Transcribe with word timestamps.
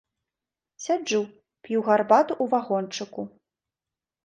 Сяджу, 0.85 1.21
п'ю 1.67 1.79
гарбату 1.89 2.39
у 2.47 2.51
вагончыку. 2.57 3.21